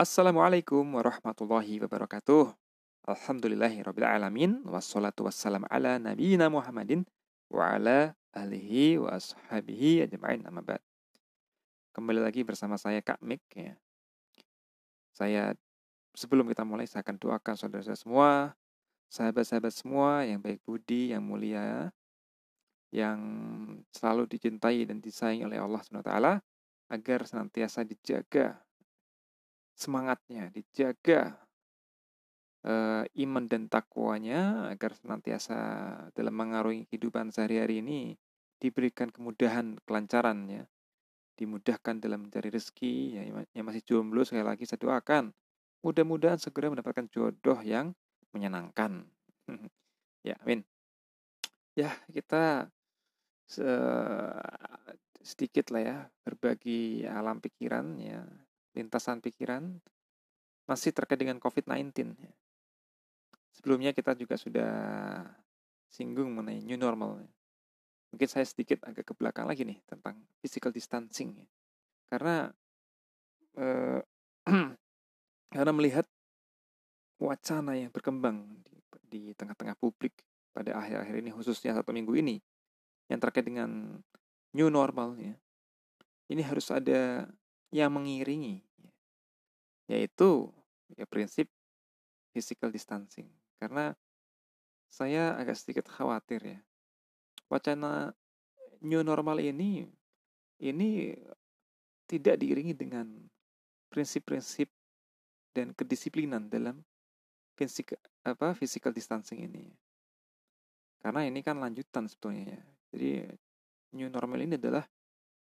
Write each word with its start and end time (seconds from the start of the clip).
Assalamualaikum 0.00 0.96
warahmatullahi 0.96 1.76
wabarakatuh. 1.84 2.56
Alhamdulillahirrabbilalamin. 3.04 4.64
Wassalatu 4.64 5.28
wassalam 5.28 5.68
ala 5.68 6.00
nabiyina 6.00 6.48
Muhammadin 6.48 7.04
wa 7.52 7.76
ala 7.76 8.16
alihi 8.32 8.96
wa 8.96 9.12
ashabihi 9.12 10.08
ajma'in 10.08 10.48
amma 10.48 10.64
ba'd. 10.64 10.80
Kembali 11.92 12.16
lagi 12.16 12.40
bersama 12.48 12.80
saya 12.80 13.04
Kak 13.04 13.20
Mik 13.20 13.44
ya. 13.52 13.76
Saya 15.12 15.52
sebelum 16.16 16.48
kita 16.48 16.64
mulai 16.64 16.88
saya 16.88 17.04
akan 17.04 17.20
doakan 17.20 17.60
saudara-saudara 17.60 18.00
semua, 18.00 18.30
sahabat-sahabat 19.12 19.72
semua 19.76 20.24
yang 20.24 20.40
baik 20.40 20.64
budi, 20.64 21.12
yang 21.12 21.28
mulia, 21.28 21.92
yang 22.88 23.20
selalu 23.92 24.24
dicintai 24.32 24.80
dan 24.88 25.04
disayangi 25.04 25.44
oleh 25.44 25.60
Allah 25.60 25.84
SWT 25.84 26.40
agar 26.88 27.18
senantiasa 27.28 27.84
dijaga 27.84 28.64
semangatnya, 29.80 30.52
dijaga 30.52 31.40
uh, 32.68 33.08
iman 33.08 33.44
dan 33.48 33.72
takwanya 33.72 34.68
agar 34.68 34.92
senantiasa 34.92 35.58
dalam 36.12 36.36
mengarungi 36.36 36.84
kehidupan 36.92 37.32
sehari-hari 37.32 37.80
ini 37.80 38.12
diberikan 38.60 39.08
kemudahan, 39.08 39.80
kelancaran 39.88 40.44
ya. 40.52 40.64
Dimudahkan 41.40 42.04
dalam 42.04 42.28
mencari 42.28 42.52
rezeki 42.52 43.16
ya, 43.16 43.22
yang 43.56 43.64
masih 43.64 43.80
jomblo 43.80 44.20
sekali 44.28 44.44
lagi 44.44 44.68
saya 44.68 44.84
doakan 44.84 45.32
mudah-mudahan 45.80 46.36
segera 46.36 46.68
mendapatkan 46.68 47.08
jodoh 47.08 47.56
yang 47.64 47.96
menyenangkan. 48.36 49.08
ya, 50.28 50.36
amin. 50.44 50.60
Ya, 51.72 51.96
kita 52.12 52.68
sedikit 55.20 55.74
lah 55.74 55.82
ya 55.82 55.98
berbagi 56.22 57.02
alam 57.02 57.42
pikiran 57.42 57.98
ya 57.98 58.22
lintasan 58.74 59.18
pikiran 59.18 59.80
masih 60.70 60.94
terkait 60.94 61.18
dengan 61.18 61.42
COVID-19. 61.42 62.14
Sebelumnya 63.50 63.90
kita 63.90 64.14
juga 64.14 64.38
sudah 64.38 64.72
singgung 65.90 66.30
mengenai 66.30 66.62
new 66.62 66.78
normal. 66.78 67.18
Mungkin 68.14 68.28
saya 68.30 68.46
sedikit 68.46 68.86
agak 68.86 69.10
ke 69.10 69.14
belakang 69.14 69.50
lagi 69.50 69.66
nih 69.66 69.82
tentang 69.86 70.22
physical 70.38 70.70
distancing. 70.70 71.34
Karena 72.06 72.50
eh, 73.58 74.00
karena 75.54 75.72
melihat 75.74 76.06
wacana 77.18 77.74
yang 77.74 77.90
berkembang 77.90 78.62
di, 78.62 78.74
di 79.10 79.22
tengah-tengah 79.34 79.74
publik 79.76 80.14
pada 80.50 80.78
akhir-akhir 80.78 81.14
ini 81.22 81.30
khususnya 81.30 81.74
satu 81.76 81.94
minggu 81.94 82.14
ini 82.18 82.38
yang 83.10 83.18
terkait 83.18 83.46
dengan 83.46 83.98
new 84.54 84.70
normal 84.70 85.18
ya. 85.18 85.34
Ini 86.30 86.46
harus 86.46 86.70
ada 86.70 87.26
yang 87.70 87.94
mengiringi 87.94 88.66
yaitu 89.90 90.46
ya 90.94 91.06
prinsip 91.06 91.50
physical 92.30 92.70
distancing. 92.70 93.26
Karena 93.58 93.90
saya 94.86 95.34
agak 95.38 95.58
sedikit 95.58 95.86
khawatir 95.90 96.40
ya. 96.42 96.58
Wacana 97.50 98.14
new 98.82 99.02
normal 99.02 99.42
ini 99.42 99.86
ini 100.62 101.14
tidak 102.06 102.38
diiringi 102.38 102.74
dengan 102.74 103.06
prinsip-prinsip 103.90 104.70
dan 105.50 105.74
kedisiplinan 105.74 106.46
dalam 106.46 106.82
fisik 107.58 107.98
apa 108.22 108.54
physical 108.54 108.94
distancing 108.94 109.46
ini. 109.46 109.66
Karena 111.02 111.26
ini 111.26 111.42
kan 111.42 111.58
lanjutan 111.58 112.06
sebetulnya 112.06 112.54
ya. 112.54 112.62
Jadi 112.94 113.10
new 113.98 114.06
normal 114.06 114.46
ini 114.46 114.54
adalah 114.54 114.86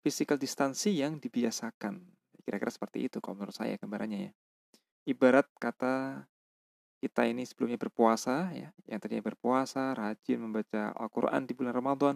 physical 0.08 0.40
distancing 0.40 0.96
yang 0.96 1.20
dibiasakan. 1.20 2.00
Kira-kira 2.48 2.72
seperti 2.72 3.12
itu 3.12 3.20
kalau 3.20 3.44
menurut 3.44 3.52
saya 3.52 3.76
gambarannya 3.76 4.32
ya. 4.32 4.34
Ibarat 5.04 5.52
kata 5.60 6.24
kita 7.04 7.28
ini 7.28 7.44
sebelumnya 7.44 7.76
berpuasa 7.76 8.56
ya, 8.56 8.72
yang 8.88 9.04
tadinya 9.04 9.28
berpuasa, 9.28 9.92
rajin 9.92 10.40
membaca 10.40 10.96
Al-Qur'an 10.96 11.44
di 11.44 11.52
bulan 11.52 11.76
Ramadan. 11.76 12.16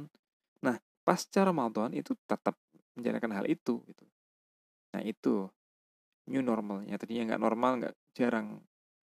Nah, 0.63 0.80
pasca 1.03 1.44
Ramadan 1.44 1.91
itu 1.91 2.16
tetap 2.24 2.56
menjalankan 2.96 3.44
hal 3.44 3.46
itu 3.51 3.84
gitu. 3.84 4.07
Nah, 4.96 5.03
itu 5.03 5.51
new 6.31 6.40
normalnya. 6.40 6.96
Tadinya 6.96 7.35
nggak 7.35 7.44
normal, 7.44 7.72
nggak 7.84 7.96
jarang 8.16 8.63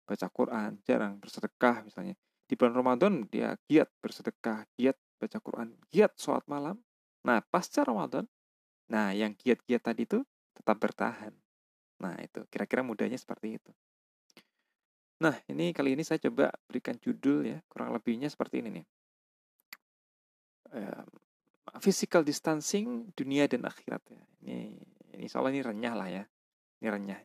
baca 0.03 0.28
Quran, 0.28 0.84
jarang 0.84 1.16
bersedekah 1.24 1.88
misalnya. 1.88 2.19
Di 2.44 2.59
bulan 2.59 2.75
Ramadan 2.75 3.24
dia 3.31 3.56
giat 3.72 3.88
bersedekah, 4.03 4.68
giat 4.75 5.00
baca 5.16 5.40
Quran, 5.40 5.80
giat 5.88 6.12
sholat 6.19 6.44
malam. 6.52 6.75
Nah, 7.24 7.40
pasca 7.40 7.81
Ramadan 7.81 8.28
Nah, 8.85 9.16
yang 9.18 9.34
kiat-kiat 9.34 9.81
tadi 9.81 10.06
itu 10.06 10.22
tetap 10.53 10.78
bertahan. 10.78 11.34
Nah, 12.01 12.16
itu 12.22 12.46
kira-kira 12.51 12.85
mudahnya 12.85 13.18
seperti 13.18 13.57
itu. 13.57 13.72
Nah, 15.23 15.34
ini 15.47 15.72
kali 15.72 15.96
ini 15.96 16.03
saya 16.03 16.19
coba 16.28 16.51
berikan 16.68 17.00
judul 17.00 17.47
ya, 17.47 17.57
kurang 17.72 17.96
lebihnya 17.96 18.28
seperti 18.28 18.59
ini 18.59 18.81
nih. 18.81 18.85
Physical 21.79 22.22
distancing 22.28 23.09
dunia 23.16 23.47
dan 23.47 23.63
akhirat 23.63 24.03
ya. 24.12 24.22
Ini 24.44 24.75
ini 25.16 25.25
soalnya 25.31 25.59
ini 25.59 25.62
renyah 25.63 25.96
lah 25.96 26.09
ya. 26.12 26.23
Ini 26.84 26.88
renyah. 26.91 27.22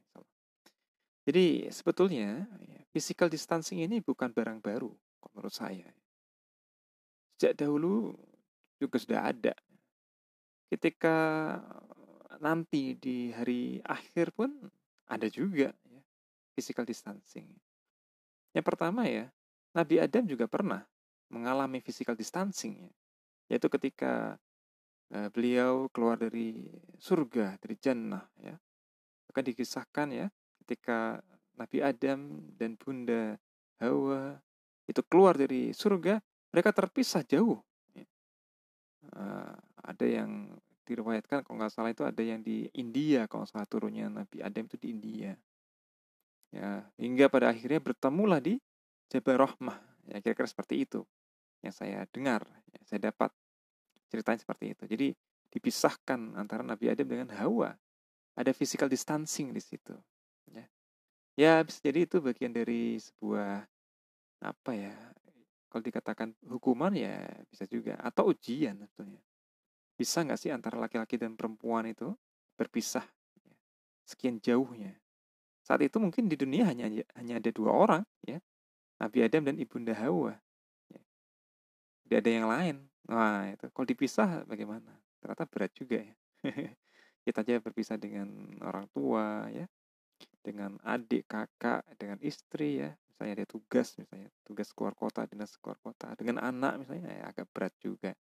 Jadi 1.26 1.66
sebetulnya 1.74 2.46
ya, 2.46 2.80
physical 2.94 3.26
distancing 3.26 3.82
ini 3.82 3.98
bukan 3.98 4.30
barang 4.30 4.62
baru 4.62 4.90
menurut 5.34 5.54
saya. 5.54 5.86
Sejak 7.36 7.58
dahulu 7.58 8.14
juga 8.78 8.96
sudah 9.02 9.20
ada 9.28 9.52
ketika 10.70 11.16
nanti 12.38 12.96
di 12.96 13.34
hari 13.34 13.82
akhir 13.82 14.32
pun 14.32 14.48
ada 15.10 15.26
juga 15.26 15.74
ya 15.74 16.02
physical 16.54 16.86
distancing. 16.86 17.50
Yang 18.54 18.64
pertama 18.66 19.06
ya, 19.06 19.28
Nabi 19.74 19.98
Adam 19.98 20.24
juga 20.26 20.46
pernah 20.46 20.86
mengalami 21.30 21.82
physical 21.82 22.14
distancing 22.14 22.86
ya. 22.86 22.92
Yaitu 23.50 23.66
ketika 23.66 24.38
uh, 25.10 25.28
beliau 25.34 25.90
keluar 25.90 26.16
dari 26.16 26.70
surga, 26.96 27.58
dari 27.58 27.74
jannah 27.76 28.24
ya. 28.38 28.54
Akan 29.30 29.46
dikisahkan 29.46 30.08
ya 30.10 30.26
ketika 30.62 31.22
Nabi 31.58 31.82
Adam 31.82 32.46
dan 32.54 32.78
Bunda 32.78 33.38
Hawa 33.82 34.38
itu 34.86 35.02
keluar 35.06 35.38
dari 35.38 35.70
surga, 35.70 36.18
mereka 36.50 36.74
terpisah 36.74 37.22
jauh 37.22 37.62
uh, 39.14 39.54
ada 39.84 40.06
yang 40.06 40.52
diriwayatkan 40.90 41.46
kalau 41.46 41.56
nggak 41.62 41.70
salah 41.70 41.94
itu 41.94 42.02
ada 42.02 42.18
yang 42.18 42.42
di 42.42 42.66
India 42.74 43.30
kalau 43.30 43.46
salah 43.46 43.68
turunnya 43.70 44.10
Nabi 44.10 44.42
Adam 44.42 44.66
itu 44.66 44.76
di 44.76 44.88
India. 44.90 45.32
Ya 46.50 46.82
hingga 46.98 47.30
pada 47.30 47.54
akhirnya 47.54 47.78
bertemulah 47.78 48.42
di 48.42 48.58
Jabal 49.06 49.38
Rahmah 49.46 49.78
ya 50.10 50.18
kira-kira 50.18 50.50
seperti 50.50 50.82
itu 50.82 51.06
yang 51.62 51.70
saya 51.70 52.02
dengar 52.10 52.42
ya, 52.74 52.80
saya 52.82 53.14
dapat 53.14 53.30
ceritanya 54.10 54.42
seperti 54.42 54.74
itu. 54.74 54.84
Jadi 54.90 55.08
dipisahkan 55.54 56.34
antara 56.34 56.66
Nabi 56.66 56.90
Adam 56.90 57.06
dengan 57.06 57.30
Hawa. 57.38 57.74
Ada 58.34 58.50
physical 58.50 58.90
distancing 58.90 59.54
di 59.54 59.62
situ 59.62 59.94
ya. 60.50 60.66
Ya 61.38 61.52
bisa 61.62 61.78
jadi 61.78 62.02
itu 62.02 62.18
bagian 62.18 62.50
dari 62.50 62.98
sebuah 62.98 63.62
apa 64.40 64.72
ya 64.72 64.94
kalau 65.70 65.82
dikatakan 65.84 66.34
hukuman 66.48 66.90
ya 66.96 67.22
bisa 67.46 67.68
juga 67.68 67.94
atau 68.00 68.32
ujian 68.32 68.74
sebetulnya 68.80 69.22
bisa 70.00 70.24
nggak 70.24 70.40
sih 70.40 70.48
antara 70.48 70.80
laki-laki 70.80 71.20
dan 71.20 71.36
perempuan 71.36 71.84
itu 71.84 72.16
berpisah 72.56 73.04
ya, 73.44 73.56
sekian 74.08 74.40
jauhnya? 74.40 74.96
Saat 75.60 75.84
itu 75.84 76.00
mungkin 76.00 76.24
di 76.24 76.40
dunia 76.40 76.72
hanya 76.72 76.88
hanya 77.20 77.34
ada 77.36 77.50
dua 77.52 77.76
orang 77.76 78.02
ya 78.24 78.40
Nabi 78.96 79.18
Adam 79.20 79.52
dan 79.52 79.56
ibunda 79.60 79.92
Hawa 79.92 80.40
ya. 80.88 81.00
tidak 82.08 82.18
ada 82.24 82.30
yang 82.32 82.46
lain. 82.48 82.76
Nah 83.12 83.52
itu. 83.52 83.68
Kalau 83.68 83.86
dipisah 83.88 84.28
bagaimana? 84.48 84.88
Ternyata 85.20 85.44
berat 85.44 85.72
juga 85.76 86.00
ya. 86.00 86.16
Kita 87.28 87.44
aja 87.44 87.60
berpisah 87.60 88.00
dengan 88.00 88.56
orang 88.64 88.88
tua 88.96 89.52
ya 89.52 89.68
dengan 90.40 90.80
adik 90.80 91.28
kakak 91.28 91.84
dengan 92.00 92.16
istri 92.24 92.80
ya. 92.80 92.96
Misalnya 93.12 93.44
ada 93.44 93.46
tugas 93.52 94.00
misalnya 94.00 94.32
tugas 94.48 94.72
keluar 94.72 94.96
kota 94.96 95.28
dinas 95.28 95.52
keluar 95.60 95.76
kota. 95.80 96.16
Dengan 96.16 96.40
anak 96.40 96.80
misalnya 96.80 97.12
ya 97.12 97.24
agak 97.28 97.52
berat 97.52 97.76
juga 97.80 98.16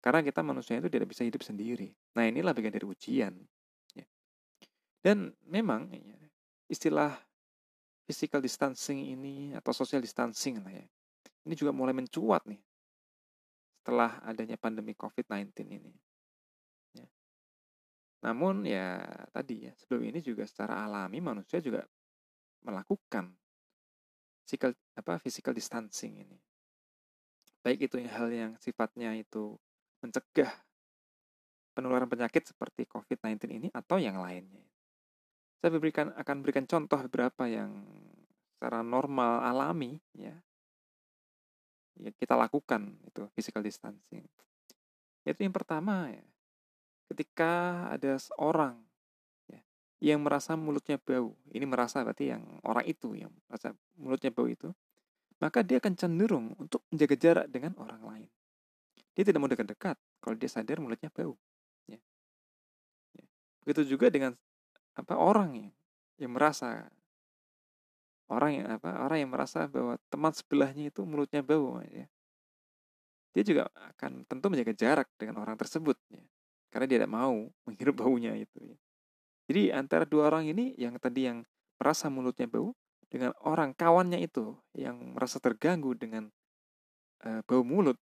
karena 0.00 0.20
kita 0.24 0.40
manusia 0.40 0.80
itu 0.80 0.88
tidak 0.88 1.08
bisa 1.12 1.22
hidup 1.24 1.44
sendiri 1.44 1.92
nah 2.16 2.24
inilah 2.24 2.56
bagian 2.56 2.74
dari 2.74 2.86
ujian 2.88 3.32
ya. 3.94 4.06
dan 5.04 5.32
memang 5.46 5.92
ya, 5.92 6.18
istilah 6.68 7.16
physical 8.08 8.42
distancing 8.42 9.12
ini 9.14 9.54
atau 9.54 9.70
social 9.70 10.02
distancing 10.02 10.60
lah 10.60 10.72
ya 10.72 10.86
ini 11.46 11.54
juga 11.56 11.70
mulai 11.70 11.94
mencuat 11.96 12.44
nih 12.48 12.60
setelah 13.80 14.20
adanya 14.28 14.60
pandemi 14.60 14.92
COVID-19 14.92 15.50
ini 15.68 15.92
ya. 16.96 17.06
namun 18.26 18.66
ya 18.66 19.00
tadi 19.30 19.70
ya 19.70 19.72
sebelum 19.78 20.10
ini 20.10 20.20
juga 20.20 20.44
secara 20.44 20.84
alami 20.84 21.22
manusia 21.22 21.62
juga 21.64 21.86
melakukan 22.60 23.32
physical 24.50 24.74
apa 24.98 25.22
physical 25.22 25.54
distancing 25.54 26.26
ini. 26.26 26.38
Baik 27.62 27.86
itu 27.86 28.02
hal 28.02 28.26
yang 28.34 28.52
sifatnya 28.58 29.14
itu 29.14 29.54
mencegah 30.00 30.50
penularan 31.76 32.08
penyakit 32.10 32.50
seperti 32.50 32.84
COVID-19 32.88 33.36
ini 33.48 33.68
atau 33.72 33.96
yang 33.96 34.18
lainnya. 34.20 34.64
saya 35.60 35.76
berikan 35.76 36.08
akan 36.16 36.36
berikan 36.40 36.64
contoh 36.64 36.96
beberapa 37.04 37.44
yang 37.44 37.84
secara 38.56 38.80
normal 38.80 39.44
alami 39.44 40.00
ya 40.16 40.32
ya 42.00 42.10
kita 42.16 42.32
lakukan 42.32 42.96
itu 43.04 43.28
physical 43.36 43.60
distancing. 43.60 44.24
Itu 45.22 45.40
yang 45.44 45.52
pertama 45.52 46.08
ya. 46.08 46.24
Ketika 47.12 47.84
ada 47.92 48.16
seorang 48.16 48.80
ya, 49.50 49.60
yang 50.00 50.22
merasa 50.24 50.56
mulutnya 50.56 50.96
bau, 50.96 51.36
ini 51.52 51.66
merasa 51.68 52.00
berarti 52.00 52.32
yang 52.32 52.42
orang 52.64 52.86
itu 52.86 53.18
yang 53.18 53.32
merasa 53.50 53.74
mulutnya 53.98 54.30
bau 54.30 54.46
itu, 54.46 54.70
maka 55.42 55.60
dia 55.66 55.82
akan 55.82 55.94
cenderung 55.98 56.54
untuk 56.56 56.86
menjaga 56.88 57.16
jarak 57.18 57.46
dengan 57.50 57.74
orang 57.76 58.02
lain. 58.06 58.30
Dia 59.20 59.28
tidak 59.28 59.44
mau 59.44 59.52
dekat-dekat 59.52 60.00
kalau 60.24 60.32
dia 60.32 60.48
sadar 60.48 60.80
mulutnya 60.80 61.12
bau. 61.12 61.36
Ya. 61.84 62.00
Ya. 63.12 63.28
Begitu 63.68 63.92
juga 63.92 64.08
dengan 64.08 64.32
apa 64.96 65.20
orang 65.20 65.52
yang, 65.52 65.72
yang 66.16 66.32
merasa 66.32 66.88
orang 68.32 68.62
yang 68.62 68.66
apa 68.80 68.90
orang 69.04 69.18
yang 69.26 69.30
merasa 69.30 69.68
bahwa 69.68 70.00
teman 70.08 70.32
sebelahnya 70.32 70.88
itu 70.88 71.02
mulutnya 71.02 71.42
bau 71.42 71.82
ya 71.82 72.06
dia 73.30 73.42
juga 73.46 73.62
akan 73.74 74.26
tentu 74.26 74.46
menjaga 74.50 74.74
jarak 74.74 75.08
dengan 75.18 75.42
orang 75.42 75.58
tersebut 75.58 75.98
ya 76.10 76.22
karena 76.70 76.86
dia 76.86 76.96
tidak 77.02 77.12
mau 77.12 77.50
menghirup 77.66 78.06
baunya 78.06 78.38
itu 78.38 78.58
ya. 78.62 78.78
jadi 79.50 79.62
antara 79.82 80.06
dua 80.06 80.30
orang 80.30 80.46
ini 80.46 80.78
yang 80.78 80.94
tadi 81.02 81.26
yang 81.26 81.42
merasa 81.78 82.06
mulutnya 82.06 82.46
bau 82.46 82.74
dengan 83.10 83.34
orang 83.42 83.74
kawannya 83.74 84.22
itu 84.22 84.54
yang 84.78 85.18
merasa 85.18 85.42
terganggu 85.42 85.98
dengan 85.98 86.30
uh, 87.26 87.42
bau 87.42 87.66
mulut 87.66 87.98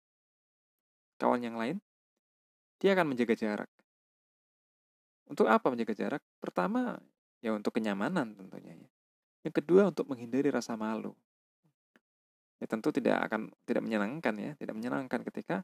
kawan 1.18 1.42
yang 1.44 1.56
lain 1.56 1.78
dia 2.80 2.94
akan 2.94 3.16
menjaga 3.16 3.36
jarak 3.38 3.72
untuk 5.26 5.50
apa 5.50 5.68
menjaga 5.72 5.94
jarak 5.96 6.22
pertama 6.38 7.00
ya 7.42 7.56
untuk 7.56 7.74
kenyamanan 7.74 8.36
tentunya 8.38 8.78
ya 8.78 8.90
yang 9.46 9.54
kedua 9.54 9.94
untuk 9.94 10.10
menghindari 10.10 10.50
rasa 10.50 10.74
malu. 10.74 11.14
Ya 12.58 12.66
tentu 12.66 12.90
tidak 12.90 13.30
akan 13.30 13.54
tidak 13.70 13.86
menyenangkan 13.86 14.34
ya, 14.42 14.52
tidak 14.58 14.74
menyenangkan 14.74 15.22
ketika 15.22 15.62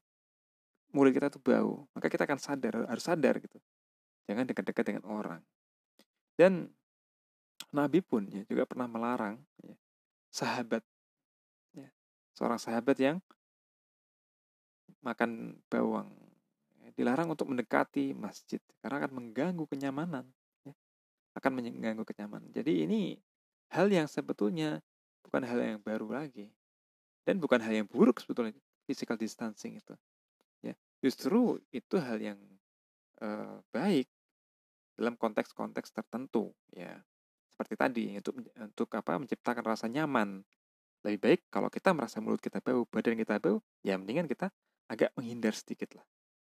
mulut 0.94 1.18
kita 1.18 1.34
itu 1.34 1.42
bau. 1.42 1.90
Maka 1.98 2.06
kita 2.14 2.30
akan 2.30 2.38
sadar, 2.38 2.86
harus 2.86 3.02
sadar 3.02 3.42
gitu. 3.42 3.58
Jangan 4.30 4.46
dekat-dekat 4.46 4.86
dengan 4.86 5.04
orang. 5.10 5.42
Dan 6.38 6.70
Nabi 7.74 8.06
pun 8.06 8.30
ya 8.30 8.46
juga 8.46 8.70
pernah 8.70 8.86
melarang 8.86 9.42
ya, 9.66 9.74
sahabat 10.30 10.86
ya, 11.74 11.90
seorang 12.38 12.62
sahabat 12.62 12.98
yang 13.02 13.18
makan 15.02 15.58
bawang 15.68 16.10
ya, 16.82 16.90
dilarang 16.94 17.34
untuk 17.34 17.50
mendekati 17.50 18.14
masjid 18.14 18.62
karena 18.82 19.02
akan 19.06 19.12
mengganggu 19.18 19.66
kenyamanan 19.66 20.26
ya, 20.66 20.74
akan 21.38 21.52
mengganggu 21.58 22.06
kenyamanan. 22.06 22.50
Jadi 22.54 22.86
ini 22.86 23.18
hal 23.74 23.90
yang 23.90 24.06
sebetulnya 24.06 24.80
bukan 25.26 25.42
hal 25.46 25.58
yang 25.60 25.82
baru 25.82 26.10
lagi 26.10 26.50
dan 27.26 27.38
bukan 27.42 27.62
hal 27.62 27.74
yang 27.74 27.88
buruk 27.90 28.22
sebetulnya 28.22 28.54
physical 28.86 29.18
distancing 29.18 29.78
itu 29.78 29.94
ya. 30.62 30.74
Justru 31.02 31.58
itu 31.74 31.98
hal 31.98 32.22
yang 32.22 32.40
uh, 33.22 33.62
baik 33.74 34.06
dalam 34.98 35.18
konteks-konteks 35.18 35.94
tertentu 35.94 36.54
ya. 36.74 37.02
Seperti 37.50 37.74
tadi 37.78 38.06
untuk 38.18 38.36
untuk 38.58 38.90
apa 38.94 39.18
menciptakan 39.18 39.66
rasa 39.66 39.86
nyaman. 39.90 40.42
Lebih 41.02 41.20
baik 41.20 41.42
kalau 41.50 41.70
kita 41.74 41.98
merasa 41.98 42.22
mulut 42.22 42.38
kita 42.38 42.62
bau 42.62 42.86
badan 42.86 43.18
kita 43.18 43.42
bau 43.42 43.58
ya 43.82 43.98
mendingan 43.98 44.30
kita 44.30 44.54
agak 44.92 45.16
menghindar 45.16 45.56
sedikit 45.56 45.96
lah. 45.96 46.06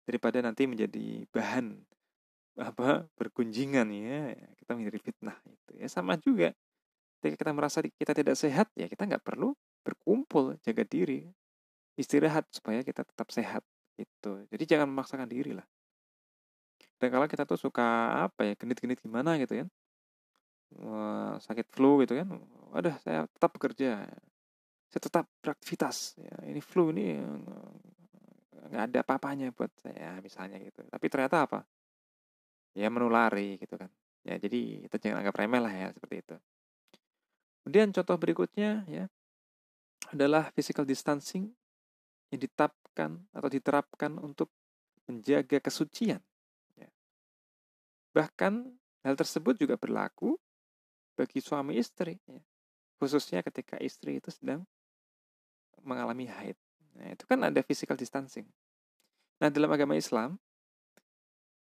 Daripada 0.08 0.40
nanti 0.40 0.64
menjadi 0.64 1.28
bahan 1.30 1.76
apa 2.60 3.08
berkunjingan 3.20 3.88
ya 3.92 4.36
kita 4.56 4.72
menghindari 4.76 5.00
fitnah 5.04 5.38
itu. 5.44 5.72
Ya 5.76 5.88
sama 5.92 6.16
juga 6.16 6.56
ketika 7.20 7.36
kita 7.36 7.52
merasa 7.52 7.84
kita 7.84 8.16
tidak 8.16 8.36
sehat 8.40 8.72
ya 8.80 8.88
kita 8.88 9.04
nggak 9.04 9.24
perlu 9.28 9.52
berkumpul 9.84 10.56
jaga 10.64 10.88
diri 10.88 11.28
istirahat 12.00 12.48
supaya 12.48 12.80
kita 12.80 13.04
tetap 13.04 13.28
sehat 13.36 13.64
itu 14.00 14.48
jadi 14.48 14.64
jangan 14.76 14.88
memaksakan 14.88 15.28
diri 15.28 15.52
lah. 15.52 15.68
Dan 17.00 17.12
kalau 17.12 17.28
kita 17.28 17.44
tuh 17.44 17.60
suka 17.60 18.24
apa 18.28 18.48
ya 18.48 18.54
genit-genit 18.56 19.00
gimana 19.04 19.36
gitu 19.40 19.60
kan 19.64 19.68
sakit 21.42 21.66
flu 21.74 22.02
gitu 22.06 22.14
kan 22.14 22.28
waduh 22.70 22.94
saya 23.02 23.26
tetap 23.26 23.50
bekerja 23.58 24.06
saya 24.90 25.02
tetap 25.02 25.26
beraktivitas 25.42 26.18
ya 26.18 26.36
ini 26.46 26.62
flu 26.62 26.94
ini 26.94 27.18
nggak 28.68 28.84
ada 28.92 29.00
apa-apanya 29.06 29.56
buat 29.56 29.72
saya 29.80 30.20
misalnya 30.20 30.60
gitu 30.60 30.84
tapi 30.88 31.06
ternyata 31.08 31.48
apa 31.48 31.60
ya 32.76 32.92
menulari 32.92 33.56
gitu 33.62 33.80
kan 33.80 33.90
ya 34.28 34.36
jadi 34.36 34.86
kita 34.88 34.96
jangan 35.00 35.24
anggap 35.24 35.36
remeh 35.40 35.62
lah 35.64 35.74
ya 35.74 35.88
seperti 35.96 36.16
itu 36.28 36.36
Kemudian 37.70 37.94
contoh 37.94 38.18
berikutnya 38.18 38.82
ya 38.90 39.06
adalah 40.10 40.50
physical 40.58 40.90
distancing 40.90 41.54
yang 42.34 42.42
ditetapkan 42.42 43.22
atau 43.30 43.46
diterapkan 43.46 44.18
untuk 44.18 44.50
menjaga 45.06 45.62
kesucian. 45.62 46.18
Ya. 46.74 46.90
Bahkan 48.18 48.74
hal 49.06 49.14
tersebut 49.14 49.62
juga 49.62 49.78
berlaku 49.78 50.34
bagi 51.14 51.46
suami 51.46 51.78
istri, 51.78 52.18
ya. 52.26 52.42
khususnya 52.98 53.46
ketika 53.46 53.78
istri 53.78 54.18
itu 54.18 54.34
sedang 54.34 54.66
mengalami 55.86 56.26
haid. 56.26 56.58
Nah, 57.00 57.16
itu 57.16 57.24
kan 57.24 57.40
ada 57.48 57.64
physical 57.64 57.96
distancing. 57.96 58.46
Nah, 59.40 59.48
dalam 59.48 59.72
agama 59.72 59.96
Islam 59.96 60.36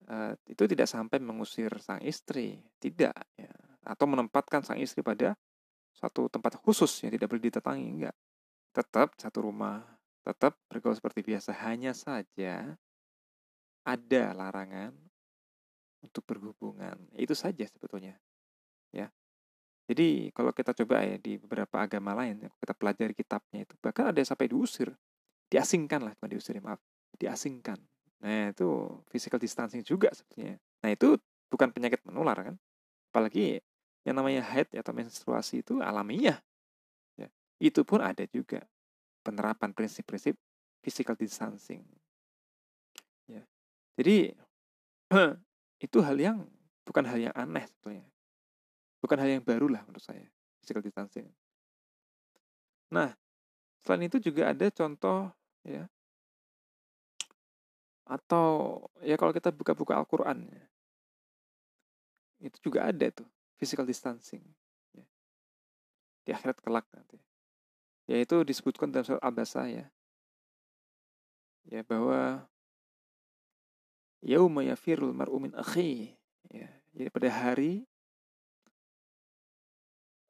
uh, 0.06 0.32
itu 0.46 0.62
tidak 0.70 0.86
sampai 0.86 1.18
mengusir 1.18 1.74
sang 1.82 1.98
istri, 2.06 2.62
tidak, 2.78 3.14
ya. 3.34 3.50
atau 3.82 4.06
menempatkan 4.06 4.62
sang 4.62 4.78
istri 4.78 5.02
pada 5.02 5.34
satu 5.94 6.30
tempat 6.30 6.58
khusus 6.62 6.90
yang 7.02 7.10
tidak 7.14 7.26
boleh 7.26 7.50
ditetangi 7.50 7.86
enggak. 7.86 8.16
Tetap 8.70 9.18
satu 9.18 9.50
rumah 9.50 9.82
tetap 10.24 10.56
bergaul 10.70 10.96
seperti 10.96 11.20
biasa. 11.20 11.50
Hanya 11.66 11.92
saja 11.92 12.78
ada 13.84 14.24
larangan 14.32 14.94
untuk 16.00 16.24
berhubungan. 16.24 16.96
Itu 17.14 17.36
saja 17.36 17.66
sebetulnya 17.68 18.18
ya. 18.94 19.10
Jadi 19.84 20.32
kalau 20.32 20.54
kita 20.54 20.72
coba 20.72 21.04
ya 21.04 21.20
di 21.20 21.36
beberapa 21.36 21.84
agama 21.84 22.16
lain 22.16 22.48
kita 22.56 22.72
pelajari 22.72 23.12
kitabnya 23.12 23.68
itu 23.68 23.74
bahkan 23.84 24.08
ada 24.08 24.16
yang 24.16 24.30
sampai 24.30 24.48
diusir 24.48 24.96
diasingkan 25.54 26.02
lah 26.02 26.12
bukan 26.18 26.30
diusir 26.34 26.58
maaf 26.58 26.82
diasingkan 27.14 27.78
nah 28.18 28.50
itu 28.50 28.66
physical 29.06 29.38
distancing 29.38 29.86
juga 29.86 30.10
sebetulnya 30.10 30.58
nah 30.82 30.90
itu 30.90 31.14
bukan 31.46 31.70
penyakit 31.70 32.02
menular 32.02 32.34
kan 32.42 32.54
apalagi 33.14 33.62
yang 34.04 34.20
namanya 34.20 34.44
haid 34.44 34.68
atau 34.76 34.92
menstruasi 34.92 35.64
itu 35.64 35.80
alamiah. 35.80 36.38
Ya. 37.16 37.28
Itu 37.56 37.82
pun 37.88 38.04
ada 38.04 38.22
juga 38.28 38.60
penerapan 39.24 39.72
prinsip-prinsip 39.72 40.36
physical 40.84 41.16
distancing. 41.16 41.80
Ya. 43.24 43.42
Jadi 43.96 44.36
itu 45.84 45.98
hal 46.04 46.16
yang 46.20 46.44
bukan 46.84 47.04
hal 47.08 47.16
yang 47.16 47.34
aneh 47.34 47.64
sebetulnya. 47.64 48.04
Bukan 49.00 49.16
hal 49.20 49.28
yang 49.40 49.44
baru 49.44 49.72
lah 49.72 49.84
menurut 49.88 50.04
saya, 50.04 50.28
physical 50.60 50.84
distancing. 50.84 51.28
Nah, 52.92 53.12
selain 53.80 54.08
itu 54.08 54.20
juga 54.20 54.52
ada 54.52 54.68
contoh 54.68 55.32
ya. 55.64 55.84
Atau 58.04 58.78
ya 59.00 59.16
kalau 59.16 59.32
kita 59.32 59.48
buka-buka 59.48 59.96
Al-Qur'an 59.96 60.44
ya, 60.44 60.64
itu 62.44 62.70
juga 62.70 62.84
ada 62.84 63.08
tuh 63.08 63.28
physical 63.56 63.88
distancing 63.88 64.44
ya. 64.92 65.06
di 66.28 66.30
akhirat 66.36 66.60
kelak 66.60 66.86
nanti. 66.92 67.16
Yaitu 68.04 68.44
disebutkan 68.44 68.92
dalam 68.92 69.08
surat 69.08 69.24
Al-Basa 69.24 69.64
ya. 69.66 69.88
Ya 71.64 71.80
bahwa 71.80 72.44
yauma 74.20 74.60
yafirul 74.60 75.16
mar'u 75.16 75.40
min 75.40 75.56
akhi 75.56 76.12
ya. 76.52 76.68
Jadi 76.92 77.08
pada 77.08 77.32
hari 77.32 77.88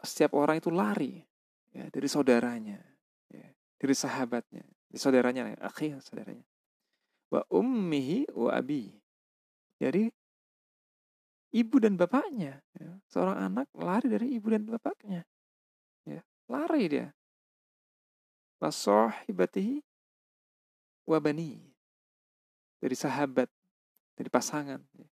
setiap 0.05 0.37
orang 0.37 0.61
itu 0.61 0.69
lari 0.69 1.25
ya 1.73 1.89
dari 1.89 2.07
saudaranya 2.07 2.79
ya 3.33 3.49
dari 3.81 3.95
sahabatnya 3.97 4.63
dari 4.95 4.99
saudaranya 5.03 5.59
akhi 5.59 5.91
saudaranya 5.99 6.47
wa 7.35 7.43
ummihi 7.51 8.31
wa 8.31 8.55
abi 8.55 8.95
jadi 9.83 10.07
ibu 11.55 11.77
dan 11.79 11.95
bapaknya. 11.95 12.59
Ya. 12.75 12.91
Seorang 13.11 13.39
anak 13.39 13.67
lari 13.75 14.07
dari 14.11 14.27
ibu 14.35 14.51
dan 14.51 14.67
bapaknya. 14.67 15.23
Ya, 16.07 16.21
lari 16.51 16.91
dia. 16.91 17.07
Wasohibatihi 18.63 19.83
wabani. 21.07 21.59
Dari 22.79 22.97
sahabat, 22.97 23.49
dari 24.13 24.29
pasangan, 24.29 24.77
ya. 24.93 25.09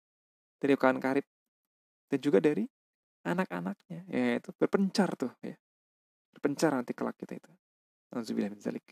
dari 0.62 0.78
kawan 0.78 1.02
karib, 1.02 1.26
dan 2.06 2.18
juga 2.22 2.38
dari 2.38 2.62
anak-anaknya. 3.26 4.06
Ya, 4.06 4.38
itu 4.38 4.54
berpencar 4.54 5.18
tuh. 5.18 5.34
Ya. 5.42 5.58
Berpencar 6.30 6.78
nanti 6.78 6.94
kelak 6.94 7.18
kita 7.18 7.34
itu. 7.34 7.50
Alhamdulillah 8.14 8.54
zalik. 8.62 8.86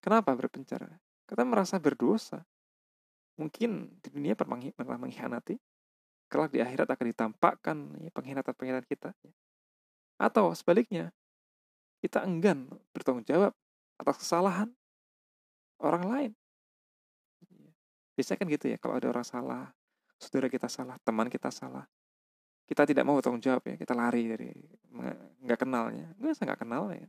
Kenapa 0.00 0.32
berpencar? 0.32 0.88
Kita 1.28 1.44
merasa 1.44 1.76
berdosa. 1.76 2.42
Mungkin 3.36 4.00
di 4.00 4.08
dunia 4.12 4.36
pernah 4.36 4.60
mengkhianati, 5.00 5.56
kelak 6.28 6.52
di 6.52 6.60
akhirat 6.60 6.88
akan 6.88 7.06
ditampakkan 7.08 7.76
ya, 8.00 8.10
pengkhianatan-pengkhianatan 8.12 8.88
kita. 8.88 9.10
Ya. 9.12 9.32
Atau 10.20 10.52
sebaliknya, 10.52 11.12
kita 12.04 12.24
enggan 12.24 12.68
bertanggung 12.92 13.24
jawab 13.24 13.52
atas 14.00 14.16
kesalahan 14.24 14.72
orang 15.80 16.04
lain. 16.08 16.32
Biasanya 18.16 18.38
kan 18.40 18.46
gitu 18.52 18.66
ya, 18.68 18.76
kalau 18.76 19.00
ada 19.00 19.08
orang 19.08 19.24
salah, 19.24 19.72
saudara 20.20 20.52
kita 20.52 20.68
salah, 20.68 21.00
teman 21.00 21.32
kita 21.32 21.48
salah, 21.48 21.88
kita 22.68 22.84
tidak 22.84 23.08
mau 23.08 23.16
bertanggung 23.16 23.40
jawab 23.40 23.64
ya, 23.64 23.80
kita 23.80 23.96
lari 23.96 24.28
dari 24.28 24.52
nggak 25.44 25.58
kenalnya. 25.60 26.12
Nggak, 26.20 26.32
saya 26.36 26.44
nggak 26.52 26.60
kenal 26.60 26.84
ya. 26.92 27.08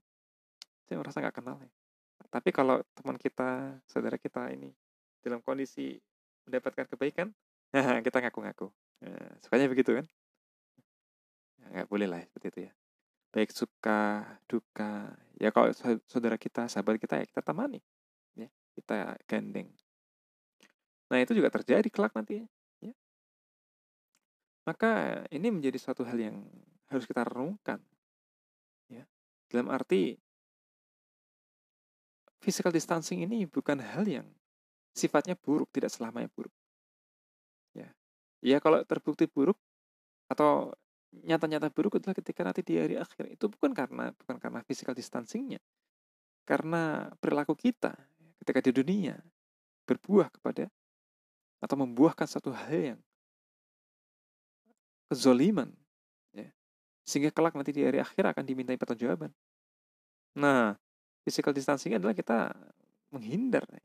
Saya 0.88 0.96
merasa 1.04 1.18
nggak 1.20 1.36
kenal 1.36 1.58
ya. 1.60 1.72
Tapi 2.30 2.50
kalau 2.54 2.84
teman 2.94 3.18
kita, 3.18 3.80
saudara 3.90 4.20
kita 4.20 4.52
ini 4.54 4.70
dalam 5.24 5.42
kondisi 5.42 5.98
mendapatkan 6.46 6.86
kebaikan, 6.92 7.32
kita 8.06 8.18
ngaku-ngaku. 8.22 8.70
Nah, 9.02 9.34
sukanya 9.42 9.72
begitu 9.72 9.98
kan? 9.98 10.06
Ya, 11.62 11.66
nggak 11.82 11.90
boleh 11.90 12.08
lah 12.10 12.22
seperti 12.26 12.48
itu 12.52 12.60
ya 12.70 12.72
baik 13.32 13.50
suka 13.56 14.28
duka 14.44 15.16
ya 15.40 15.56
kalau 15.56 15.72
saudara 16.04 16.36
kita 16.36 16.68
sahabat 16.68 17.00
kita 17.00 17.24
ya 17.24 17.26
kita 17.26 17.40
temani 17.40 17.80
ya 18.36 18.52
kita 18.76 19.16
gandeng 19.24 19.72
nah 21.08 21.16
itu 21.16 21.32
juga 21.32 21.48
terjadi 21.48 21.88
kelak 21.88 22.12
nanti 22.12 22.44
ya 22.44 22.46
maka 24.62 25.24
ini 25.34 25.48
menjadi 25.50 25.80
suatu 25.80 26.06
hal 26.06 26.20
yang 26.20 26.38
harus 26.92 27.08
kita 27.08 27.24
renungkan 27.24 27.80
ya 28.92 29.08
dalam 29.48 29.72
arti 29.72 30.20
physical 32.42 32.74
distancing 32.74 33.22
ini 33.24 33.46
bukan 33.46 33.78
hal 33.80 34.04
yang 34.04 34.28
sifatnya 34.92 35.38
buruk 35.38 35.70
tidak 35.72 35.94
selamanya 35.94 36.28
buruk. 36.34 36.52
Ya. 37.72 37.94
Ya 38.42 38.58
kalau 38.58 38.82
terbukti 38.84 39.30
buruk 39.30 39.56
atau 40.28 40.74
nyata-nyata 41.12 41.70
buruk 41.70 42.02
adalah 42.02 42.18
ketika 42.18 42.42
nanti 42.42 42.66
di 42.66 42.82
hari 42.82 42.98
akhir. 42.98 43.30
Itu 43.30 43.48
bukan 43.48 43.72
karena 43.72 44.12
bukan 44.18 44.36
karena 44.42 44.60
physical 44.66 44.98
distancingnya. 44.98 45.62
Karena 46.44 47.14
perilaku 47.22 47.54
kita 47.54 47.94
ketika 48.42 48.60
di 48.60 48.72
dunia 48.74 49.16
berbuah 49.86 50.34
kepada 50.34 50.66
atau 51.62 51.76
membuahkan 51.78 52.26
satu 52.26 52.50
hal 52.50 52.98
yang 52.98 53.00
kezoliman 55.12 55.70
ya. 56.34 56.50
sehingga 57.06 57.30
kelak 57.30 57.54
nanti 57.54 57.76
di 57.76 57.86
hari 57.86 58.02
akhir 58.02 58.34
akan 58.34 58.44
dimintai 58.48 58.80
pertanggungjawaban. 58.82 59.30
Nah 60.40 60.80
physical 61.22 61.54
distancing 61.54 61.96
adalah 61.98 62.16
kita 62.18 62.54
menghindar 63.14 63.66
ya. 63.68 63.84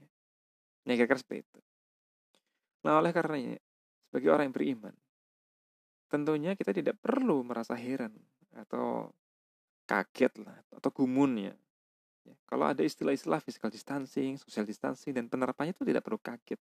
Nah, 0.86 0.94
kira-kira 0.94 1.18
seperti 1.18 1.42
itu. 1.42 1.60
Nah, 2.86 3.02
oleh 3.02 3.10
karenanya, 3.10 3.58
sebagai 4.06 4.30
orang 4.30 4.48
yang 4.48 4.54
beriman, 4.54 4.94
tentunya 6.06 6.54
kita 6.54 6.70
tidak 6.70 6.96
perlu 7.02 7.42
merasa 7.42 7.74
heran 7.74 8.14
atau 8.54 9.10
kaget 9.86 10.32
lah 10.42 10.56
atau 10.74 10.90
gumun 10.90 11.50
ya. 11.50 11.54
ya 12.26 12.34
kalau 12.46 12.70
ada 12.70 12.82
istilah-istilah 12.82 13.42
physical 13.42 13.70
distancing, 13.70 14.38
social 14.38 14.66
distancing 14.66 15.14
dan 15.14 15.26
penerapannya 15.30 15.74
itu 15.74 15.82
tidak 15.86 16.02
perlu 16.06 16.18
kaget. 16.22 16.58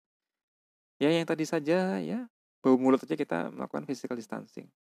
Ya 1.03 1.11
yang 1.11 1.27
tadi 1.27 1.43
saja 1.43 1.99
ya 1.99 2.31
bau 2.63 2.79
mulut 2.79 3.03
aja 3.03 3.19
kita 3.19 3.51
melakukan 3.51 3.83
physical 3.87 4.15
distancing. 4.15 4.71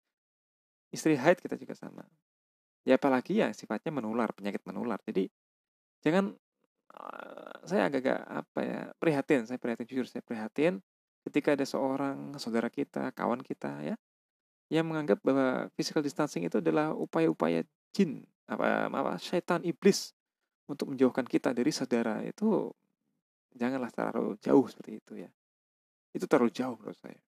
Istri 0.94 1.18
haid 1.18 1.42
kita 1.42 1.58
juga 1.58 1.75
sama. 1.75 2.06
Ya 2.87 2.99
apalagi 2.99 3.42
ya 3.42 3.50
sifatnya 3.50 3.90
menular, 3.90 4.30
penyakit 4.34 4.62
menular. 4.62 5.02
Jadi 5.02 5.30
jangan 6.02 6.35
saya 7.64 7.88
agak-agak 7.88 8.21
apa 8.28 8.61
ya 8.61 8.80
prihatin, 9.00 9.49
saya 9.49 9.56
prihatin 9.56 9.87
jujur 9.88 10.06
saya 10.06 10.21
prihatin 10.21 10.85
ketika 11.25 11.54
ada 11.56 11.64
seorang 11.64 12.35
saudara 12.37 12.68
kita, 12.68 13.14
kawan 13.14 13.40
kita 13.40 13.80
ya 13.80 13.97
yang 14.73 14.88
menganggap 14.88 15.21
bahwa 15.21 15.68
physical 15.76 16.00
distancing 16.00 16.49
itu 16.49 16.59
adalah 16.59 16.97
upaya-upaya 16.97 17.64
jin 17.92 18.25
apa 18.49 18.88
apa 18.88 19.21
syaitan 19.21 19.61
iblis 19.64 20.16
untuk 20.64 20.92
menjauhkan 20.92 21.28
kita 21.28 21.52
dari 21.52 21.68
saudara 21.68 22.25
itu 22.25 22.73
janganlah 23.52 23.92
terlalu 23.92 24.40
jauh 24.40 24.64
seperti 24.64 24.92
itu 24.97 25.12
ya. 25.21 25.30
Itu 26.12 26.25
terlalu 26.25 26.52
jauh 26.52 26.76
menurut 26.76 26.97
saya. 26.97 27.21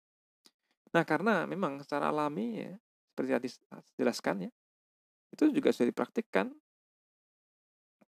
Nah 0.97 1.05
karena 1.05 1.45
memang 1.45 1.81
secara 1.85 2.09
alami 2.09 2.65
ya 2.65 2.73
seperti 3.13 3.31
tadi 3.31 3.49
jelaskan 4.01 4.37
ya 4.49 4.51
itu 5.31 5.51
juga 5.51 5.71
sudah 5.75 5.91
dipraktikkan 5.91 6.51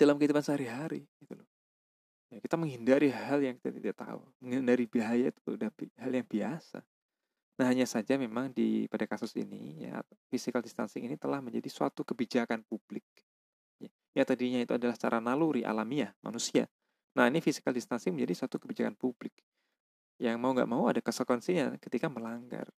dalam 0.02 0.18
kehidupan 0.18 0.42
sehari-hari 0.42 1.06
gitu 1.22 1.38
loh 1.38 1.48
ya, 2.34 2.42
kita 2.42 2.58
menghindari 2.58 3.08
hal 3.14 3.38
yang 3.38 3.54
kita 3.62 3.70
tidak 3.78 3.94
tahu 3.94 4.26
menghindari 4.42 4.84
bahaya 4.90 5.30
itu 5.30 5.40
sudah 5.46 5.70
hal 6.02 6.12
yang 6.12 6.26
biasa 6.26 6.82
Nah, 7.60 7.68
hanya 7.68 7.84
saja 7.84 8.16
memang 8.16 8.48
di 8.50 8.88
pada 8.88 9.04
kasus 9.04 9.36
ini 9.36 9.84
ya 9.84 10.00
physical 10.32 10.64
distancing 10.64 11.04
ini 11.04 11.20
telah 11.20 11.44
menjadi 11.44 11.68
suatu 11.68 12.00
kebijakan 12.00 12.64
publik. 12.64 13.04
Ya, 13.76 13.90
ya 14.16 14.22
tadinya 14.24 14.64
itu 14.64 14.72
adalah 14.72 14.96
secara 14.96 15.20
naluri 15.20 15.60
alamiah 15.60 16.16
manusia. 16.24 16.64
Nah, 17.12 17.28
ini 17.28 17.44
physical 17.44 17.76
distancing 17.76 18.16
menjadi 18.16 18.44
suatu 18.44 18.56
kebijakan 18.56 18.96
publik. 18.96 19.36
Yang 20.16 20.36
mau 20.40 20.56
nggak 20.56 20.70
mau 20.70 20.88
ada 20.88 21.04
konsekuensinya 21.04 21.76
ketika 21.76 22.08
melanggar. 22.08 22.72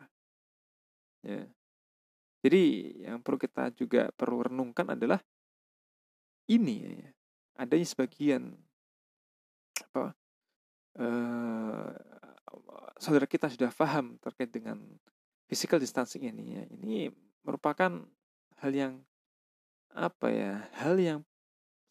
Ya. 1.22 1.46
Jadi 2.42 2.62
yang 3.08 3.22
perlu 3.22 3.38
kita 3.40 3.70
juga 3.78 4.10
perlu 4.12 4.42
renungkan 4.42 4.90
adalah 4.92 5.22
ini 6.50 6.84
ya, 6.84 7.13
adanya 7.54 7.86
sebagian 7.86 8.54
apa 9.90 10.14
eh, 10.98 11.90
saudara 12.98 13.26
kita 13.26 13.50
sudah 13.50 13.70
paham 13.74 14.18
terkait 14.22 14.50
dengan 14.50 14.78
physical 15.50 15.78
distancing 15.78 16.24
ini 16.24 16.44
ya, 16.56 16.62
ini 16.72 17.10
merupakan 17.44 18.02
hal 18.62 18.72
yang 18.72 18.94
apa 19.94 20.26
ya, 20.32 20.52
hal 20.82 20.98
yang 20.98 21.20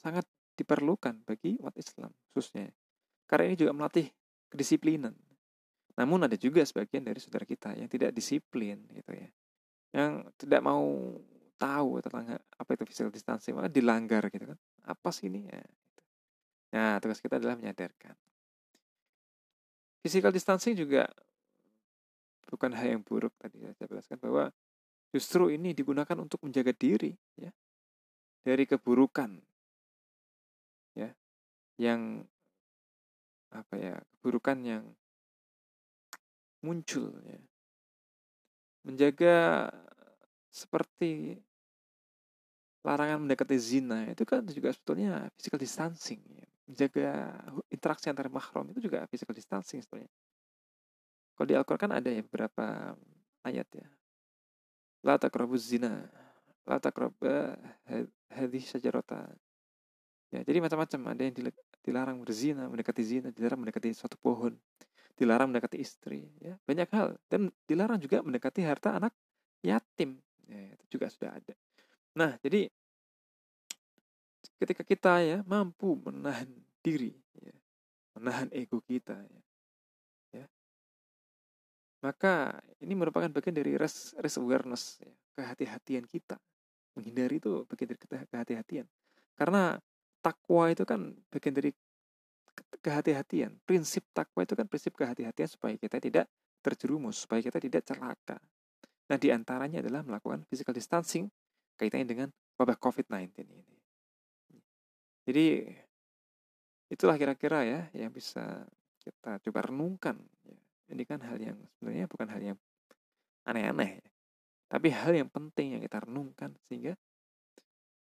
sangat 0.01 0.27
diperlukan 0.59 1.23
bagi 1.23 1.55
umat 1.63 1.75
Islam 1.79 2.11
khususnya. 2.35 2.71
Karena 3.29 3.53
ini 3.53 3.57
juga 3.57 3.71
melatih 3.71 4.11
kedisiplinan. 4.51 5.15
Namun 5.93 6.25
ada 6.25 6.35
juga 6.35 6.65
sebagian 6.65 7.05
dari 7.05 7.21
saudara 7.21 7.45
kita 7.45 7.77
yang 7.77 7.87
tidak 7.87 8.11
disiplin 8.11 8.83
gitu 8.91 9.11
ya. 9.13 9.29
Yang 9.93 10.11
tidak 10.41 10.61
mau 10.65 10.83
tahu 11.55 12.01
tentang 12.03 12.35
apa 12.41 12.69
itu 12.75 12.83
physical 12.89 13.13
distancing, 13.13 13.55
malah 13.55 13.71
dilanggar 13.71 14.27
gitu 14.33 14.51
kan. 14.51 14.59
Apa 14.83 15.09
sih 15.15 15.31
ini 15.31 15.47
ya? 15.47 15.59
Gitu. 15.59 16.01
Nah, 16.75 16.99
tugas 16.99 17.19
kita 17.23 17.39
adalah 17.39 17.55
menyadarkan. 17.55 18.15
Physical 20.03 20.35
distancing 20.35 20.75
juga 20.75 21.07
bukan 22.53 22.69
hal 22.77 22.99
yang 22.99 23.01
buruk 23.01 23.33
tadi 23.41 23.65
saya 23.73 23.89
jelaskan 23.89 24.21
bahwa 24.21 24.53
justru 25.09 25.49
ini 25.49 25.73
digunakan 25.73 26.13
untuk 26.21 26.37
menjaga 26.45 26.69
diri 26.69 27.17
ya 27.33 27.49
dari 28.45 28.69
keburukan 28.69 29.41
ya 30.93 31.09
yang 31.81 32.21
apa 33.49 33.73
ya 33.73 33.95
keburukan 34.13 34.57
yang 34.61 34.83
muncul 36.61 37.09
ya 37.25 37.41
menjaga 38.85 39.69
seperti 40.53 41.41
larangan 42.83 43.23
mendekati 43.23 43.55
zina 43.55 44.11
itu 44.11 44.27
kan 44.27 44.43
juga 44.51 44.75
sebetulnya 44.75 45.31
physical 45.39 45.59
distancing 45.59 46.19
ya 46.35 46.47
menjaga 46.67 47.09
interaksi 47.67 48.07
antar 48.07 48.31
mahram 48.31 48.71
itu 48.71 48.87
juga 48.87 49.03
physical 49.11 49.35
distancing 49.35 49.83
sebenarnya. 49.83 50.11
Kalau 51.35 51.47
di 51.49 51.55
Al-Quran 51.57 51.81
kan 51.89 51.91
ada 51.91 52.09
ya 52.09 52.21
beberapa 52.23 52.95
ayat 53.43 53.67
ya. 53.73 53.87
La 55.03 55.19
taqrabu 55.19 55.59
zina, 55.59 56.07
la 56.63 56.79
taqrabu 56.79 57.27
hadhihi 58.31 58.63
syajarata. 58.63 59.27
Ya, 60.31 60.41
jadi 60.41 60.63
macam-macam 60.63 61.13
ada 61.13 61.21
yang 61.21 61.35
dilarang 61.83 62.17
berzina, 62.23 62.65
mendekati 62.71 63.03
zina, 63.03 63.29
dilarang 63.29 63.59
mendekati 63.61 63.93
suatu 63.93 64.17
pohon, 64.17 64.55
dilarang 65.13 65.51
mendekati 65.51 65.77
istri, 65.77 66.25
ya. 66.41 66.57
Banyak 66.63 66.89
hal 66.89 67.19
dan 67.29 67.51
dilarang 67.69 67.99
juga 68.01 68.23
mendekati 68.23 68.65
harta 68.65 68.97
anak 68.97 69.13
yatim. 69.61 70.17
Ya, 70.47 70.73
itu 70.73 70.97
juga 70.97 71.11
sudah 71.11 71.37
ada. 71.37 71.53
Nah, 72.13 72.37
jadi 72.45 72.69
ketika 74.61 74.85
kita 74.85 75.13
ya 75.25 75.37
mampu 75.49 75.97
menahan 75.97 76.45
diri, 76.85 77.17
ya, 77.41 77.55
menahan 78.15 78.47
ego 78.53 78.77
kita, 78.85 79.17
ya, 79.17 79.41
ya, 80.37 80.45
maka 82.05 82.61
ini 82.77 82.93
merupakan 82.93 83.27
bagian 83.33 83.57
dari 83.57 83.73
res, 83.75 84.13
res 84.21 84.37
awareness, 84.37 85.01
ya, 85.01 85.09
kehati-hatian 85.33 86.05
kita. 86.05 86.37
Menghindari 86.93 87.41
itu 87.41 87.65
bagian 87.65 87.89
dari 87.89 87.99
kehati-hatian. 88.29 88.85
Karena 89.33 89.81
takwa 90.21 90.69
itu 90.69 90.85
kan 90.85 91.17
bagian 91.33 91.57
dari 91.57 91.73
kehati-hatian. 92.77 93.57
Prinsip 93.65 94.05
takwa 94.13 94.45
itu 94.45 94.53
kan 94.53 94.69
prinsip 94.69 94.93
kehati-hatian 94.93 95.49
supaya 95.49 95.73
kita 95.81 95.97
tidak 95.97 96.29
terjerumus, 96.61 97.25
supaya 97.25 97.41
kita 97.41 97.57
tidak 97.57 97.81
celaka. 97.89 98.37
Nah, 99.09 99.17
di 99.17 99.33
antaranya 99.33 99.81
adalah 99.81 100.05
melakukan 100.05 100.45
physical 100.47 100.77
distancing 100.77 101.27
kaitannya 101.83 102.07
dengan 102.07 102.29
wabah 102.55 102.79
COVID-19 102.79 103.43
ini. 103.43 103.75
Jadi 105.27 105.45
itulah 106.87 107.19
kira-kira 107.19 107.67
ya 107.67 107.81
yang 107.91 108.11
bisa 108.15 108.63
kita 109.03 109.43
coba 109.43 109.59
renungkan. 109.67 110.15
Ya. 110.47 110.55
Ini 110.95 111.03
kan 111.03 111.19
hal 111.27 111.37
yang 111.43 111.57
sebenarnya 111.75 112.07
bukan 112.07 112.27
hal 112.31 112.41
yang 112.53 112.57
aneh-aneh. 113.43 113.99
Tapi 114.71 114.87
hal 114.89 115.11
yang 115.11 115.27
penting 115.27 115.75
yang 115.75 115.81
kita 115.83 116.07
renungkan 116.07 116.55
sehingga 116.65 116.95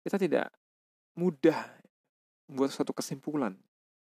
kita 0.04 0.16
tidak 0.20 0.46
mudah 1.16 1.56
membuat 2.48 2.72
suatu 2.72 2.92
kesimpulan. 2.92 3.56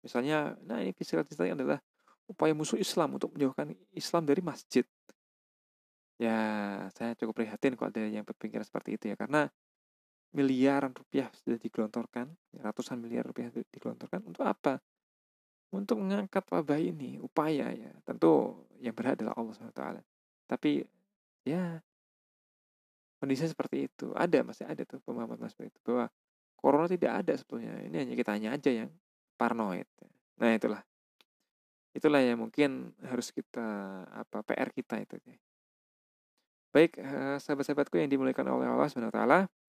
Misalnya, 0.04 0.60
nah 0.68 0.84
ini 0.84 0.92
physical 0.92 1.24
distancing 1.24 1.56
adalah 1.56 1.80
upaya 2.28 2.52
musuh 2.52 2.80
Islam 2.80 3.16
untuk 3.16 3.32
menjauhkan 3.36 3.72
Islam 3.96 4.28
dari 4.28 4.44
masjid. 4.44 4.84
Ya, 6.24 6.40
saya 6.96 7.20
cukup 7.20 7.44
prihatin 7.44 7.76
kalau 7.76 7.92
ada 7.92 8.08
yang 8.08 8.24
berpikir 8.24 8.64
seperti 8.64 8.96
itu 8.96 9.12
ya, 9.12 9.16
karena 9.20 9.52
miliaran 10.32 10.96
rupiah 10.96 11.28
sudah 11.36 11.60
digelontorkan, 11.60 12.32
ratusan 12.64 13.04
miliar 13.04 13.28
rupiah 13.28 13.52
digelontorkan 13.52 14.24
untuk 14.24 14.48
apa? 14.48 14.80
Untuk 15.74 16.00
mengangkat 16.00 16.48
wabah 16.48 16.80
ini, 16.80 17.20
upaya 17.20 17.76
ya. 17.76 17.92
Tentu 18.08 18.64
yang 18.80 18.96
berhak 18.96 19.20
adalah 19.20 19.36
Allah 19.36 19.54
SWT. 19.58 19.84
Tapi 20.48 20.86
ya 21.44 21.84
kondisi 23.24 23.48
seperti 23.48 23.88
itu 23.88 24.12
ada 24.16 24.44
masih 24.44 24.68
ada 24.68 24.84
tuh 24.84 25.00
pemahaman 25.04 25.48
seperti 25.48 25.72
itu 25.72 25.80
bahwa 25.88 26.12
corona 26.60 26.88
tidak 26.92 27.24
ada 27.24 27.34
sebetulnya 27.40 27.80
ini 27.84 27.96
hanya 28.04 28.16
kita 28.20 28.32
hanya 28.36 28.50
aja 28.56 28.72
yang 28.84 28.90
paranoid 29.40 29.88
nah 30.40 30.52
itulah 30.52 30.84
itulah 31.96 32.20
yang 32.20 32.44
mungkin 32.44 32.92
harus 33.00 33.32
kita 33.32 33.64
apa 34.12 34.44
PR 34.44 34.76
kita 34.76 35.00
itu 35.00 35.16
baik 36.74 36.98
eh, 36.98 37.38
sahabat-sahabatku 37.38 38.02
yang 38.02 38.10
dimuliakan 38.10 38.50
oleh 38.50 38.68
Allah 38.68 38.90
swt 38.90 39.20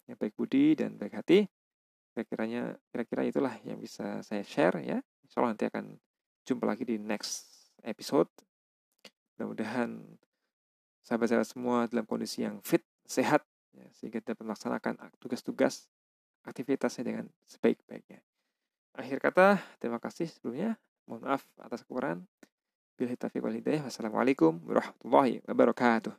yang 0.08 0.16
baik 0.16 0.34
budi 0.34 0.75
dan 0.75 0.96
baik 0.96 1.20
hati 1.20 1.44
kira-kiranya 2.16 2.75
kira-kira 2.88 3.23
itulah 3.28 3.54
yang 3.62 3.76
bisa 3.76 4.25
saya 4.25 4.40
share 4.42 4.80
ya 4.80 4.99
Insya 5.25 5.44
Allah 5.44 5.52
nanti 5.52 5.68
akan 5.68 6.00
jumpa 6.49 6.64
lagi 6.64 6.88
di 6.88 6.96
next 6.96 7.68
episode 7.84 8.28
mudah-mudahan 9.37 10.00
sahabat-sahabat 11.04 11.49
semua 11.49 11.84
dalam 11.90 12.08
kondisi 12.08 12.42
yang 12.42 12.64
fit 12.64 12.80
sehat 13.04 13.44
ya, 13.76 13.87
sehingga 13.92 14.25
dapat 14.25 14.40
melaksanakan 14.46 14.94
tugas-tugas 15.20 15.90
aktivitasnya 16.49 17.04
dengan 17.04 17.26
sebaik-baiknya. 17.44 18.25
Akhir 18.94 19.18
kata, 19.18 19.58
terima 19.82 19.99
kasih 19.99 20.30
sebelumnya. 20.30 20.78
Mohon 21.04 21.20
maaf 21.28 21.42
atas 21.61 21.82
kekurangan. 21.84 22.25
Bila 22.94 23.11
taufiq 23.18 23.42
wal 23.42 23.58
hidayah. 23.58 23.82
Wassalamualaikum 23.82 24.62
warahmatullahi 24.64 25.42
wabarakatuh. 25.44 26.14